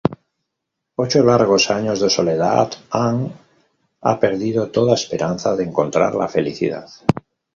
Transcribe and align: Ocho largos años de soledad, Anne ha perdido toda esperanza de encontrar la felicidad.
Ocho 0.95 1.23
largos 1.23 1.69
años 1.69 1.99
de 1.99 2.09
soledad, 2.09 2.71
Anne 2.89 3.31
ha 4.01 4.19
perdido 4.19 4.71
toda 4.71 4.95
esperanza 4.95 5.55
de 5.55 5.65
encontrar 5.65 6.15
la 6.15 6.27
felicidad. 6.27 6.89